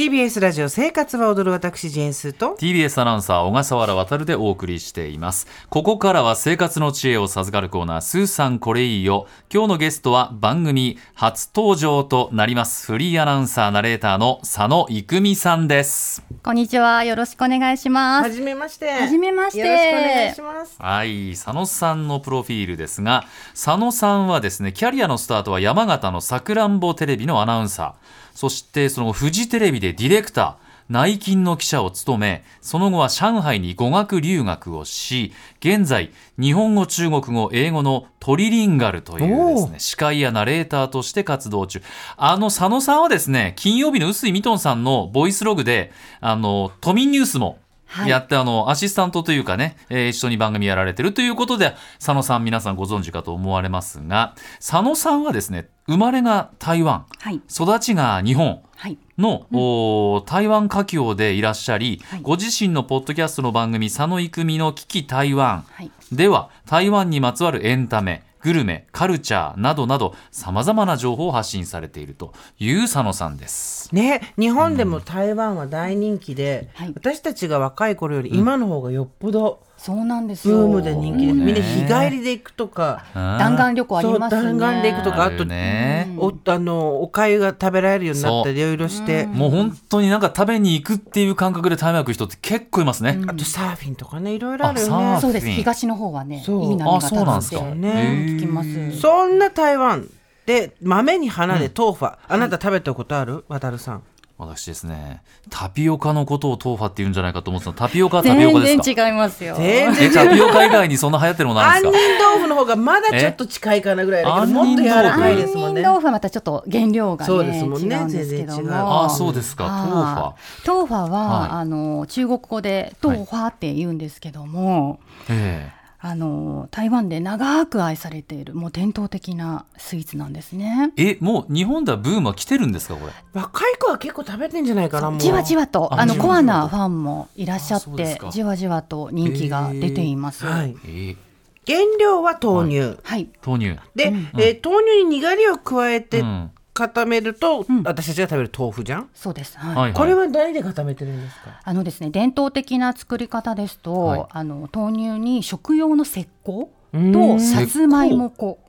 [0.08, 5.48] TBS ラジオ生活は踊る私ジェーンスーと TBS アナウンサー小笠原渉でお送りしています。
[5.68, 9.28] ここからは生活の知恵を授かるコーナースーさんこれいいよ。
[9.54, 12.90] 今日のゲストは番組初登場となります。
[12.90, 16.23] フリーアナウンサーナレーターの佐野郁美さんです。
[16.42, 17.03] こんにちは。
[17.03, 18.23] よろしくお願いします。
[18.23, 18.89] はじめまして。
[18.89, 19.59] はじめまして。
[19.59, 20.76] よろしくお願いします。
[20.80, 21.31] はい。
[21.31, 41.81] 佐野さんのプロフィールですが佐野さんはですねキャリアのスタートは山形のさくらんぼテレビのアナウンサーそしてその後フジテレビでディレクター内勤の記者を務めその後は上海に語学留学をし現在日本語中国語英語のトリリンガルというですね司会やナレーターとして活動中。
[42.16, 47.67] あの佐野さんはですね金曜日の臼井ミトンさんのボイスログであの都民ニュースもはい
[48.05, 57.41] やって、あのアシスタントというかね、えー一緒に番組やられてるということで佐野さん皆さんご存知かと思われますが佐野さんはですね生まれが台湾はい。
[57.49, 58.97] 育ちが日本はい。
[59.17, 73.93] の、おー台湾華僑でいらっしゃり、はいご自身のポッドキャストの番組「佐野育美の危機台湾はい。」では台湾にまつわるエンタメグルメカルチャーなどなどさまざまな情報を発信されているという佐野さんです。
[73.93, 76.93] ね日本でも台湾は大人気で、はい。
[76.95, 80.58] 私たちが若い頃より今の方がよっぽどそうなんですよ。
[80.58, 84.43] ブームで人気で、うんみんな日帰りで行くとか、弾丸旅行ありますね。
[84.43, 86.15] 弾丸で行くとかあとるね。
[86.17, 93.21] おあのお粥が食べられるようになったりいろいろして、もう本当になんか食べに行くっていう感覚で台湾行く人って結構いますね。
[93.27, 95.19] あとサーフィンとかねいろいろあるよね。
[95.21, 95.47] そうです。
[95.47, 97.61] 東の方はね、いい波があそうなんですか。
[97.61, 99.00] ね聞きます。
[99.00, 100.10] そんな台湾
[100.45, 103.45] で豆に花で豆花、あなた食べたことある？
[103.48, 104.04] 渡るさん。
[104.39, 107.71] 私ですね、タピオカのことをトーファって言うんじゃないかと思ってた。
[107.71, 109.55] のタピオカはタピオカです全か然違いますよ。
[109.55, 112.30] 全え、タピオカ以外にそんな流行ってるものあるん杏仁ですか？
[112.30, 115.82] 豆腐の方がまだちょっと近いかなぐらいだけど杏仁もっと柔らかいですもんね。
[115.82, 117.95] 杏仁豆腐はまたちょっと原料がねそうですもんね。
[117.95, 119.05] 違うんですけども。
[119.05, 119.73] あ、そうですか、トー。
[119.88, 121.49] ファあートーファは、はい。
[121.49, 124.99] あの中国語でトーファって言うんですけども、
[125.30, 130.94] えあの台湾で長く愛されているもう伝統的なスイーツなんですね。
[130.95, 133.13] ええ、もう日本ではブームは来てるんですか、これ？
[133.33, 135.19] 若い子は結構食べてんじゃないかなもう。
[135.19, 140.45] じわじわとあのコアなファンもいらっしゃってじわじわと人気が出ています。
[140.45, 141.18] ははい、い、えー。
[141.65, 142.97] 原料は豆乳、
[143.45, 143.79] 豆乳。
[143.95, 149.57] で、えー豆乳ににがりを加えてうん固めると、私たちが食べる豆腐じゃん、そうです。
[149.57, 149.75] はい。
[149.75, 149.94] はいはい。
[149.94, 151.60] これは何で固めてるんですか？
[151.63, 154.25] あのですね伝統的な作り方ですと、はい。
[154.30, 157.12] あの豆乳に食用の石膏うん。
[157.12, 158.60] とさつまいも粉。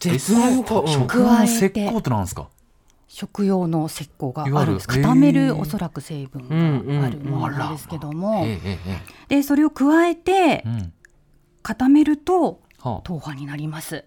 [0.00, 0.88] 絶妙こう、うん。
[0.88, 2.48] 食の石膏ってなんですか？
[3.06, 4.88] 食用の石膏があるんです。
[4.88, 8.78] 固めるおそらく成分うんがあるものなんですけども、えええ
[9.30, 9.36] え。
[9.36, 10.64] でそれを加えて。
[11.62, 13.08] 固めるとはあ。
[13.08, 14.04] 豆腐になります。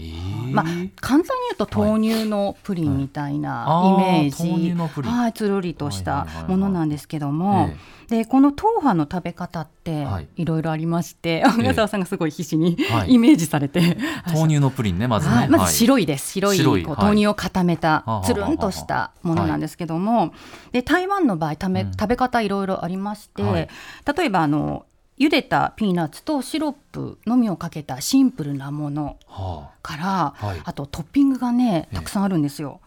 [0.00, 0.54] えー。
[0.54, 0.64] まあ、
[1.00, 6.50] 簡単に言うと豆乳のプリンみたいなはいイメージ、つるりとしたはいはいはいはい。
[6.50, 7.76] ものなんですけども、え
[8.10, 10.28] でこの豆腐の食べ方ってはい。
[10.36, 13.12] いろいろありまして、え小沢さんがすごい必死にはい。
[13.12, 13.96] イメージされて、
[14.26, 15.34] 豆乳のプリンね、まずね。
[15.34, 15.76] はい、まずい。
[15.76, 16.32] 白いです。
[16.32, 20.32] 白いこう豆乳を固めたはあつるんとしたものなんですけども、
[20.72, 21.92] で台湾の場合ためうん。
[21.92, 23.68] 食べ方いろいろありまして、はい。
[24.16, 24.86] 例えばあの
[25.20, 30.60] 茹でたピーナッツとシロップのみをかけたシンプルなものはから、はい。
[30.64, 31.96] あとトッピングがねええ。
[31.96, 32.80] たくさんあるんですよ。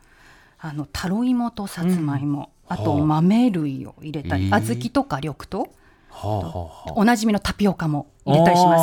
[0.57, 3.05] あのタロイモとさつまいも、あとはあ。
[3.05, 4.49] 豆類を入れたり、ええ。
[4.49, 5.69] 小豆とか緑と
[6.09, 6.27] あ。
[6.27, 6.93] はあはあはあ。
[6.95, 8.79] おなじみのタピオカも入れたりしま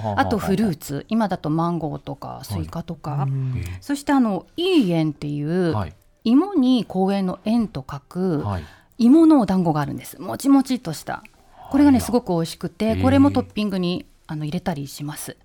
[0.00, 0.14] す。
[0.14, 1.04] すあとフルーツ。
[1.10, 3.62] 今だとマンゴーとかスイカとか、うん。
[3.82, 5.92] そしてあの芋圓っていう、はい。
[6.24, 8.64] 芋に公園の円と書くはい。
[8.98, 10.18] 芋のお団子があるんです。
[10.18, 11.22] もちもちっとした
[11.70, 12.96] これがねすごく美味しくへてえ。
[12.96, 15.36] これもトッピングにあの入れたりします。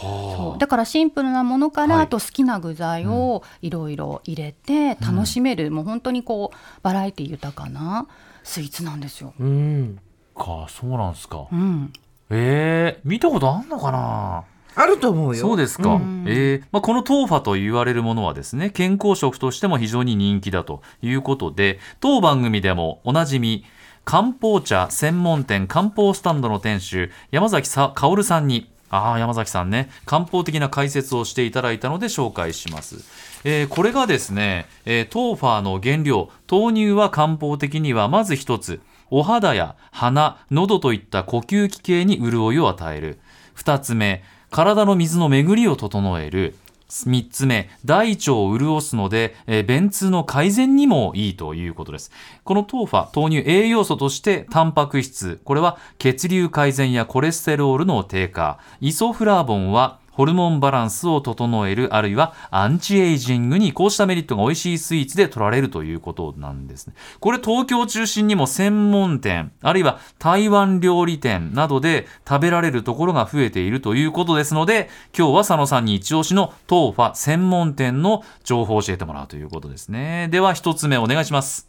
[0.00, 0.58] そう。
[0.58, 2.04] だからシンプルなものから、はい。
[2.04, 8.06] あと好きな具材をいろいろ入れて楽しめる、もう本当にこうバラエティ豊かな
[8.44, 9.34] スイーツなんですよ。
[9.40, 9.98] うん。
[10.36, 11.46] か、そうなんですか。
[11.50, 11.54] う。
[11.56, 11.92] ん、
[12.30, 14.44] ええ、見たことあんのかな？
[14.76, 15.40] あると思うよ。
[15.40, 16.24] そうですか、ん。
[16.28, 23.64] えーまあ、このトーファと言われるものはですね健康食としても非常に人気だということで当番組でもおなじみ
[24.10, 28.68] 漢方茶専門店漢方スタンドの店主山崎さ薫さんに。
[28.88, 29.88] ああ山崎さんね。
[30.04, 33.04] 漢方的な解説をしていただいたので紹介します、
[33.44, 36.28] えーこれがですね、えートーファーの原料。
[36.50, 38.80] 豆乳は漢方的にはまず一つ。
[39.10, 43.20] お肌や鼻喉といった呼吸器系に潤いを与える。
[43.58, 46.56] 2つ目体の水の巡りを整える。
[46.90, 52.10] 3つ目大腸を潤すので、えー便通の改善にもいいということです。
[52.44, 66.92] このトーファ豆乳栄養素としてタンパク質これは血流改善やコレステロールの低下イソフラボンはホルモンバランスを整えるあるいはアンチエイジングにこうしたメリットが美味しいスイーツで取られるということなんですね。
[67.20, 80.28] これ東京を中心にも専門店あるいは台湾料理店などで食べられるところが増えているということですので今日は佐野さんに一押しのトーファ専門店の情報を教えてもらうということですね。
[80.30, 81.66] では一つ目お願いします。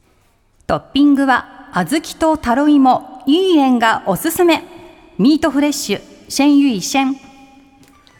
[0.68, 4.62] トッピングは小豆とタロイモ芋圓がおすすめ。
[5.18, 7.31] MeetFresh 鮮芋仙。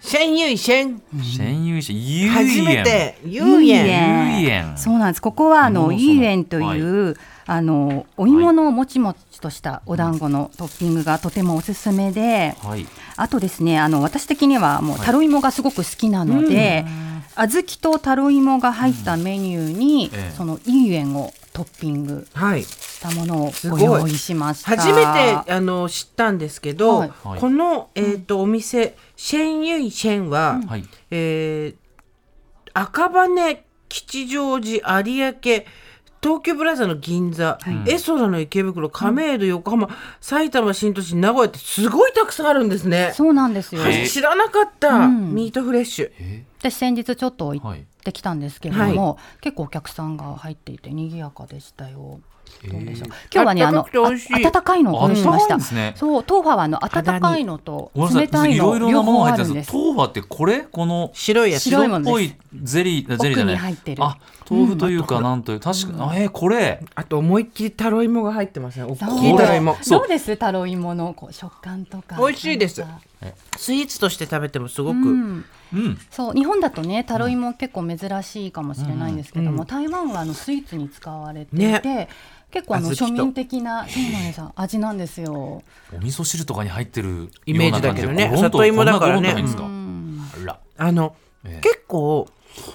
[0.02, 5.22] 鮮芋仙シェンユイシユイエン初めてユイエンユイエンそうなんです。
[5.22, 7.16] ここはあのうんイーエンという、
[7.46, 12.88] あのお芋のもちもちとしたお団子のトッピングがとてもおすすめで、はい。
[13.16, 16.84] あとですねあの私的にはもうタロイモがすごく好きなので、
[17.36, 20.32] 小豆とタロイモが入ったメニューに、ええ。
[20.36, 22.64] そのイーエンをトッピングはい。
[22.64, 24.78] したものをすご用意しました。
[24.78, 27.12] 初めてあの知ったんですけど、はい。
[27.24, 27.40] はい。
[27.40, 30.86] この、えー、とお店シェンユイシェンは、はい。
[31.12, 31.82] えー
[32.74, 35.34] 赤羽吉祥寺有明
[36.24, 39.90] 東京プラザの銀座、エソラの池袋亀戸横浜
[40.22, 43.12] 埼玉新都心名古屋ってすごいたくさんあるんですね。
[43.14, 45.36] そうなんですよ、知らなかった、うん。
[45.36, 46.12] ミートフレッシュ。
[46.18, 46.46] え？
[46.60, 52.20] 私先日ちょっと行っはいてきたんですけれども、結構お客さんが入っていて賑やかでしたよ。
[52.68, 53.08] どうでしょう。
[53.34, 55.58] 今日はねあのあったかいあ温かいのをご用意しました。
[55.58, 59.74] ねそう豆腐はあの温かいのと冷たさいいいの両ろいろなもの方あるんですが入ってるんです。
[59.74, 60.60] 豆腐ってこれ？
[60.64, 61.64] この白いやつ。
[61.64, 64.18] 白いもの白っぽいゼリーゼリーじゃない奥に入ってるあ
[64.50, 68.86] 豆腐というかなんという確かあえーこれあと思いっきりタロイモが入ってますね。
[68.86, 69.78] 大きいタロイモ。
[69.82, 72.18] そうですタロイモのこう食感とか。
[72.18, 72.84] 美味しいです
[73.58, 75.46] スイーツとして食べてもすごく、うん。
[75.74, 75.98] うん。
[76.10, 79.68] そう日本だとねタロイモ結構珍しいかもしれないんですけども、うん。
[79.68, 82.10] 台湾はあのスイーツに使われていて、ね。
[82.52, 85.64] 結構あの庶民的なそうなんです味なんですよ。
[85.94, 88.32] お味噌汁とかに入ってるイメージだけどね。
[88.36, 89.34] 里芋だからね。
[89.34, 90.60] あら。
[90.78, 91.16] あの、
[91.46, 91.62] ええ。
[91.62, 92.28] 結構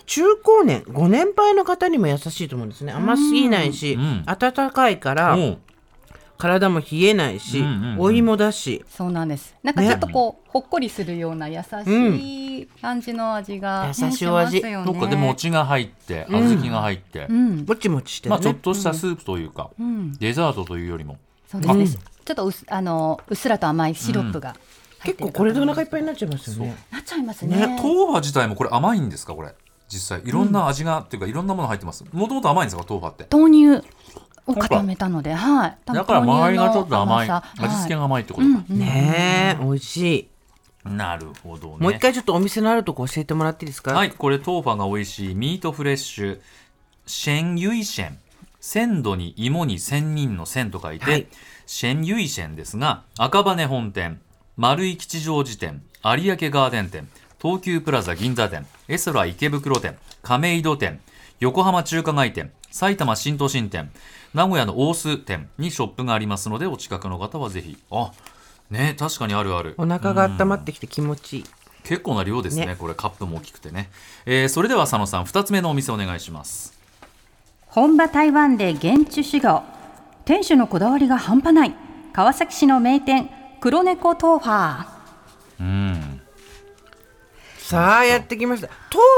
[0.06, 2.92] 中高年ご年配の方にも優しいと思うんですね。
[2.92, 4.25] 甘すぎないし、うん。
[4.26, 5.37] 温かいから
[6.36, 8.00] 体も冷えないし、うんうんうん。
[8.00, 8.84] お芋だし。
[8.88, 9.54] そうなんです。
[9.62, 14.58] なんかちょっとこう、ほっこりするような優しい感じの味が、ね優しいお味。
[14.58, 14.92] しますよね。
[14.92, 17.26] どっかで餅が入って小豆が入って。
[17.28, 21.18] うん、もちもちしてまあちょっとしたスープというかうん、デザートというよりも。
[21.50, 22.02] そうですね。
[22.24, 24.56] ちょっとうすあのうっすらと甘いシロップが
[25.04, 26.76] 結構これでお腹いっぱいになっちゃいますよね。
[26.90, 27.56] なっちゃいますね。
[27.56, 29.54] ね豆腐自体もこれ甘いんですかこれ。
[29.88, 30.28] 実際。
[30.28, 32.04] いろんな味がっていうかいろんなもの入ってます。
[32.12, 33.26] もともと甘いんですか豆腐って？
[33.30, 33.86] 豆乳
[34.46, 35.76] を固めたので、はい。
[35.84, 38.64] だから周りがちょっと甘い豆乳の味付けはいが甘いってことか。
[38.70, 41.76] うんねえ美味しい、なるほどね。
[41.81, 43.93] もう一回ちょっとお店のあるとこ教えてもらっていいですか？
[43.93, 46.40] はい、これ豆腐が美味しいミートフレッシュ。
[47.06, 48.19] シェンユイシェン。
[48.58, 51.26] 鮮度に芋に仙人の仙と書いて、はい。
[51.66, 54.20] シェンユイシェンですが赤羽本店
[54.56, 57.08] 丸井吉祥寺店有明ガーデン店
[57.40, 61.00] 東急プラザ銀座店エソラ池袋店亀戸店
[61.38, 63.90] 横浜中華街店埼玉新都心店
[64.32, 67.76] 名古屋の大須店にショップがありますのでお近くの方はぜひ。
[67.90, 68.12] あ
[68.70, 69.75] ね確かにあるある。
[69.78, 71.44] お腹が温まってきて気持ちいい。
[71.84, 72.76] 結構な量ですねね。
[72.76, 73.90] これカップも大きくてね、
[74.25, 76.76] えーそれでは佐野さん2つ目のお店お願いします。
[77.66, 79.62] 本場台湾で現地修行。
[80.25, 81.75] 店主のこだわりが半端ない。
[82.12, 83.30] 川崎市の名店
[83.61, 84.50] 黒猫豆腐
[85.61, 86.20] うん、
[87.58, 88.68] さあやってきました。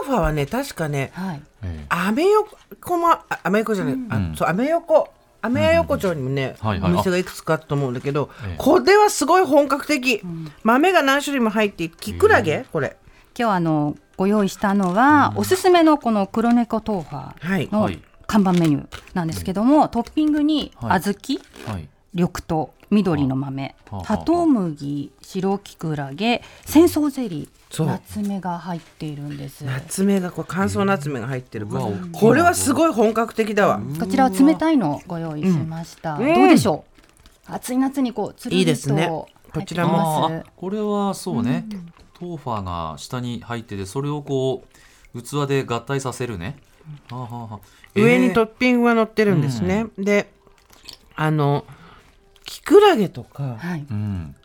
[0.04, 1.43] 豆腐はね確かねはい。
[1.43, 1.48] え
[1.88, 5.09] アメ横もあアメ横じゃない、あそうアメ横。
[5.41, 6.93] アメヤ横丁にもね、はいはい。
[6.93, 8.55] お店がいくつかあったと思うんだけど、ええ。
[8.59, 10.21] これはすごい本格的、
[10.65, 12.97] 豆が何種類も入ってきくらげこれ。
[13.38, 17.69] 今日あのご用意したのは、おすすめのこの黒猫豆腐はい。
[17.71, 18.03] のはい。
[18.27, 21.00] 看板メニューなんですけども、トッピングにはい。
[21.00, 21.15] 小
[21.65, 21.88] 豆、はい。
[22.15, 27.87] 緑豆緑の豆はあ葉と麦白きくらげ戦争ゼリそう。
[27.87, 29.64] ー夏目が入っているんです。
[29.64, 36.35] 夏目がこれ乾燥夏目が入ってるから、うわ大きいなこれはすごい本格的だわ、こちらは冷たいのをご用意しました、うん。
[36.35, 36.85] どうでしょ
[37.49, 37.52] う？
[37.52, 39.09] 暑い夏にこうつるいいりとですね。
[39.09, 39.28] こ
[39.66, 40.45] ちらも。
[40.57, 41.66] これはそうね、
[42.18, 44.64] トーファーが下に入っててそれをこ
[45.14, 46.59] う器で合体させるね、
[47.11, 47.61] はあはあはあ
[47.95, 50.30] 上にトえッピングが乗ってるんですね、で
[51.16, 51.64] あの
[52.49, 53.85] きくらげとかはい。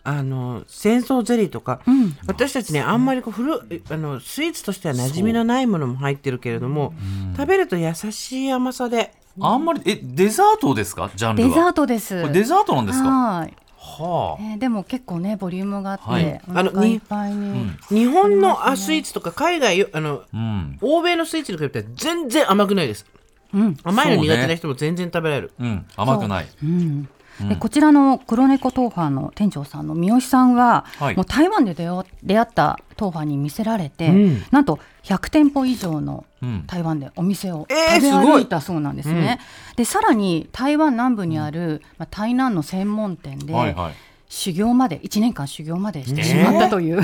[0.04, 2.18] あの戦争ゼリーとか、うん。
[2.28, 6.94] 私たちねあんまりこう古いあのスイーツとしては馴染みのないものも入ってるけれども、
[7.38, 9.14] 食べると優しい甘さで。
[9.40, 11.10] あんまりえデザートですか？
[11.16, 11.50] ジャンルは。
[11.50, 12.32] デザートです。
[12.34, 13.10] デザートなんですか？
[13.10, 14.44] はい、はあ。
[14.44, 16.42] えーでも結構ねボリュームがあって、はい。
[16.50, 20.78] お腹いっぱいに、日本のあスイーツとか海外よあのうん。
[20.82, 23.06] 欧米のスイーツに比べて全然甘くないです。
[23.54, 23.78] うん。
[23.84, 25.86] 甘いの苦手な人も全然食べられる、うん。
[25.96, 26.48] 甘くない。
[26.62, 27.10] うん
[27.50, 31.16] でこちらの黒猫豆腐の店長さんの三好さんは、はい。
[31.16, 34.44] もう台湾で出会った豆腐に見せられて、うん。
[34.52, 36.64] なんと100店舗以上のうん。
[36.68, 39.40] 台湾でお店をえー食べ歩いたそうなんですね。
[39.76, 43.94] でさらに台湾南部にある、まあ、台南の専門店で、はいはい。
[44.30, 47.02] 修行まで1年間修行までしてしまったという、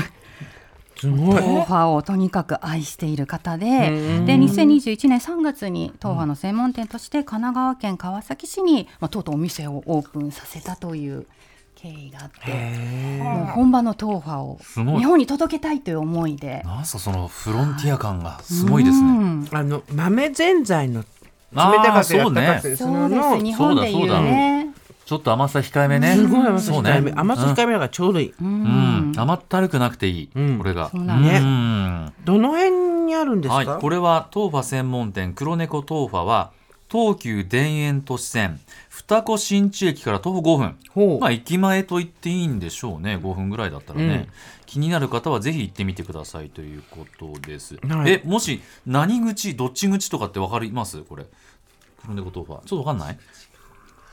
[1.00, 1.42] すごい。
[1.42, 11.26] 豆腐をとにかく愛している方でで2021年3月に豆腐の専門店として神奈川県川崎市に、まあ、とうとうお店をオープンさせたという
[11.74, 16.62] 経緯があってもう本場の豆腐を日本に届けたいという思いで。
[16.66, 19.08] なんすかそのフロンティア感がすごいですね。
[19.08, 19.48] うん。
[19.52, 21.06] あの豆ぜんざいの冷
[21.52, 22.40] たかったりそうね。
[22.42, 24.74] 温かかったりするそうです日本でいうね。
[25.06, 26.14] ちょっと甘さ控えめね。
[26.14, 27.16] すごい甘さそう控えめ、ね。
[27.16, 28.64] 甘さ控えめだからちょうどいい、うん
[29.20, 30.58] 甘ったるくなくていいうん。
[30.58, 30.90] これが。
[30.90, 31.42] そうなんです。
[31.42, 32.12] うん。
[32.24, 32.70] どの辺
[33.06, 36.52] にあるんですか、はい、これは豆腐専門店黒猫豆腐は
[36.90, 38.58] 東急田園都市線
[38.88, 40.76] 二子新地駅から徒歩5分。
[40.90, 41.20] ほう。
[41.20, 43.16] まあ駅前と言っていいんでしょうね。
[43.16, 44.28] 5分ぐらいだったらね、うん。
[44.66, 48.12] 気になる方はぜひ行ってみてくださいということです、はい。
[48.12, 51.02] えもし何口どっち口とかって分かります？
[51.02, 51.26] これ。
[52.02, 53.18] 黒猫豆腐はちょっと分かんない？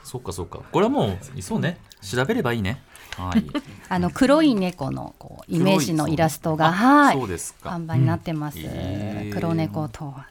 [0.08, 0.60] そっかそっか。
[0.72, 1.78] これはもうそうね。
[2.02, 2.82] 調べればいいね。
[3.18, 3.44] はい。
[3.90, 7.18] あの黒い猫のこうイメージのイラストがあはい。
[7.18, 7.72] そうですか。
[7.72, 9.34] 販売になってます、へー。
[9.34, 10.22] 黒猫豆腐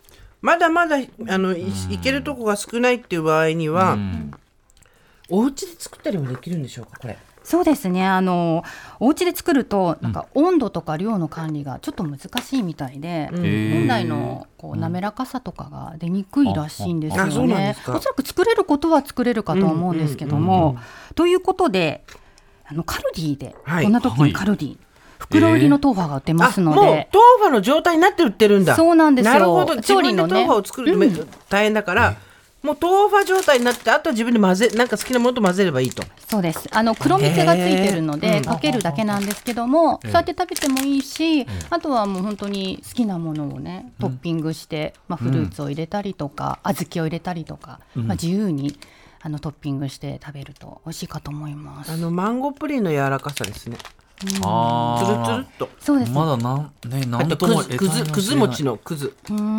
[0.40, 0.96] まだまだ
[1.28, 4.30] あのい行けるとこが少ないっていう場合には、うん。
[5.28, 8.04] お家で作ったりもできるんでしょうかこれそうですね。
[8.04, 8.64] あの
[8.98, 17.76] お家で作るとなんか温度とか量の管理がちょっと難しいみたいで、へー本来のこう滑らかさとかが出にくいらしいんですよね。
[17.86, 20.76] おそらく作れることは作れるかとは思うんですけども、
[21.14, 22.02] ということで
[22.68, 23.84] あのカルディで、はい。
[23.84, 24.76] こんな時にカルディ、
[25.20, 27.08] 袋入りの豆腐が売ってますのあもう豆で、
[27.44, 28.74] 腐の状態になって売ってるんだ。
[28.74, 29.32] そうなんですよ。
[29.32, 29.76] なるほど。
[29.76, 30.34] 自調理のね。
[30.34, 31.08] 分で豆腐を作るとめ
[31.48, 32.16] 大変だから、
[32.66, 36.02] もう豆腐状態になってあとは自分で混ぜなんか好きなものと混ぜればいいと。
[36.28, 36.68] そうです。
[36.72, 48.76] あの黒蜜がついてるのでかけるだけなんですけども、そうやって食べてもいいし、あとはもう本当に好きなものをねトッピングして、まあ、フルーツを入れたりとか、小豆を入れたりとか、まあ、自由に
[49.22, 51.92] あのトッピングして食べると美味しいかと思います。
[51.92, 53.78] あのマンゴープリンの柔らかさですね
[54.42, 55.68] あつるーつるっと。
[55.78, 59.14] そうです、まだなんねなんともくずくずくず餅のくず。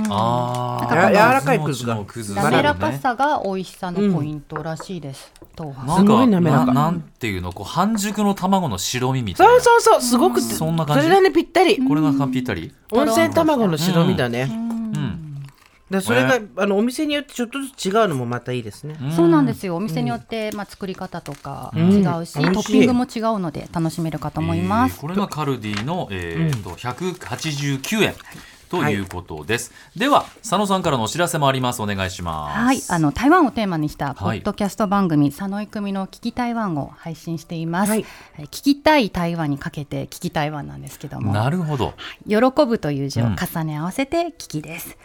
[0.10, 1.96] あや柔らかいくずが。
[2.36, 5.32] 滑らかさが美味しさのポイントらしいです。
[5.60, 5.74] なん。
[5.74, 6.66] かすごい滑らか。
[6.66, 7.54] ななんていうの？
[7.54, 9.54] こう半熟の卵の白身みたいな。
[9.62, 10.02] そうそうそう。
[10.02, 11.04] すごくそんな感じ。
[11.04, 11.78] それがねぴったり。
[11.88, 12.74] これがぴったり？
[12.92, 14.67] 温泉卵の白身だね、うん
[15.89, 19.75] でそれが、あのお店によってちょっとずつ違うのもまたいいですね、そうなんですよ。
[19.77, 21.79] お店によって、まあ、作り方とかん。
[21.94, 24.96] 違うし、うんトッピングも違うので楽しめるかと思います。
[24.96, 28.13] えーこれがカルディの、えーと189円
[28.70, 31.82] ということです、では佐野さんからのお知らせもあります。
[31.82, 32.60] お願いします。
[32.60, 37.90] はい、あの台湾をテーマにしたポはいッドキャスト番組、佐野郁美の聞き台湾を配信しています。
[37.90, 38.06] はい。
[38.38, 41.94] えー聞きたい台湾にかけて聞き台湾なんですけども、なるほど。
[42.28, 44.98] 喜ぶという字を重ね合わせて聞きです。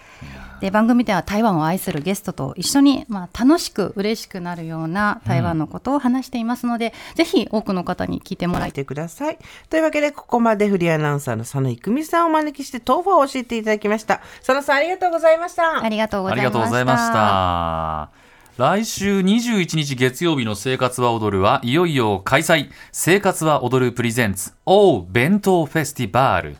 [0.60, 8.72] で番組では台湾を愛するゲストと一緒に、まあ、楽しく嬉しくなるような台湾のことを話していますので、ぜひ多くの方に聞いてもらいい。
[8.72, 9.38] てください。
[9.68, 14.20] というわけでここまでフリーアナウンサーの佐野郁美さんをお招きして豆腐を教えていただきました。
[14.38, 15.82] 佐野さんありがとうございました。
[15.82, 16.48] ありがとうございました。
[16.48, 18.22] がとうございました。
[18.58, 22.70] 来週21日月曜日の生活は踊るはいよいよ開催。
[22.92, 26.56] 生活は踊るプレゼンツ O 弁当フェスティバール。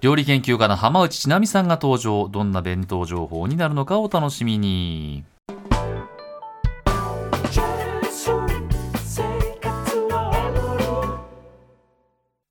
[0.00, 2.28] 料理研究家の浜内千奈美さんが登場。
[2.28, 5.24] どんな弁当情報になるのかお楽しみに